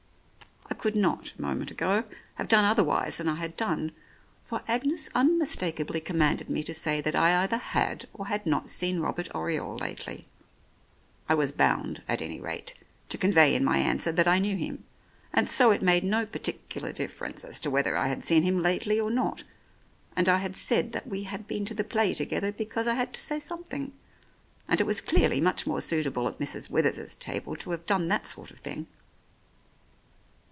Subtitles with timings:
[0.65, 2.05] I could not, a moment ago,
[2.35, 3.91] have done otherwise than I had done,
[4.41, 8.99] for Agnes unmistakably commanded me to say that I either had or had not seen
[8.99, 10.25] Robert Oriole lately.
[11.29, 12.73] I was bound, at any rate,
[13.09, 14.83] to convey in my answer that I knew him,
[15.31, 18.99] and so it made no particular difference as to whether I had seen him lately
[18.99, 19.43] or not,
[20.15, 23.13] and I had said that we had been to the play together because I had
[23.13, 23.91] to say some thing,
[24.67, 26.71] and it was clearly much more suitable at Mrs.
[26.71, 28.87] Withers's table to have done that sort of thing.